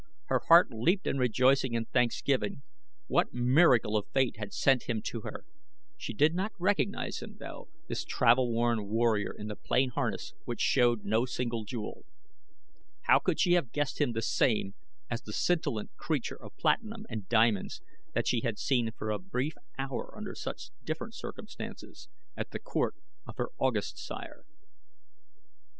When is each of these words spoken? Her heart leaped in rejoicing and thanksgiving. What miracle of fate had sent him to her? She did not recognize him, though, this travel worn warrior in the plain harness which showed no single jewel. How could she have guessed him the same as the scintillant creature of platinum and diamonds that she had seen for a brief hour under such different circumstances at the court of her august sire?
Her 0.29 0.41
heart 0.47 0.71
leaped 0.71 1.05
in 1.05 1.19
rejoicing 1.19 1.75
and 1.75 1.87
thanksgiving. 1.87 2.63
What 3.05 3.33
miracle 3.35 3.95
of 3.95 4.09
fate 4.11 4.35
had 4.39 4.51
sent 4.51 4.89
him 4.89 4.99
to 5.03 5.21
her? 5.21 5.45
She 5.95 6.11
did 6.11 6.33
not 6.33 6.53
recognize 6.57 7.19
him, 7.21 7.37
though, 7.37 7.69
this 7.87 8.03
travel 8.03 8.51
worn 8.51 8.87
warrior 8.87 9.31
in 9.31 9.45
the 9.45 9.55
plain 9.55 9.89
harness 9.91 10.33
which 10.43 10.59
showed 10.59 11.05
no 11.05 11.25
single 11.27 11.65
jewel. 11.65 12.03
How 13.01 13.19
could 13.19 13.39
she 13.39 13.51
have 13.51 13.71
guessed 13.71 14.01
him 14.01 14.13
the 14.13 14.23
same 14.23 14.73
as 15.07 15.21
the 15.21 15.33
scintillant 15.33 15.95
creature 15.97 16.41
of 16.41 16.57
platinum 16.57 17.05
and 17.07 17.29
diamonds 17.29 17.83
that 18.15 18.27
she 18.27 18.41
had 18.41 18.57
seen 18.57 18.89
for 18.97 19.11
a 19.11 19.19
brief 19.19 19.53
hour 19.77 20.15
under 20.17 20.33
such 20.33 20.71
different 20.83 21.13
circumstances 21.13 22.09
at 22.35 22.49
the 22.49 22.59
court 22.59 22.95
of 23.27 23.37
her 23.37 23.49
august 23.59 23.99
sire? 23.99 24.45